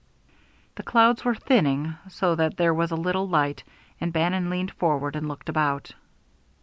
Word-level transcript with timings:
The 0.77 0.81
clouds 0.81 1.23
were 1.23 1.35
thinning, 1.35 1.95
so 2.09 2.33
that 2.33 2.57
there 2.57 2.73
was 2.73 2.89
a 2.89 2.95
little 2.95 3.27
light, 3.29 3.63
and 3.99 4.11
Bannon 4.11 4.49
leaned 4.49 4.71
forward 4.71 5.15
and 5.15 5.27
looked 5.27 5.47
about. 5.47 5.91